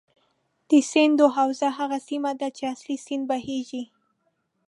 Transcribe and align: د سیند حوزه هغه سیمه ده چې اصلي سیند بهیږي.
د 0.69 0.71
سیند 0.91 1.19
حوزه 1.35 1.67
هغه 1.77 1.97
سیمه 2.09 2.31
ده 2.39 2.47
چې 2.57 2.63
اصلي 2.73 2.97
سیند 3.05 3.25
بهیږي. 3.29 3.83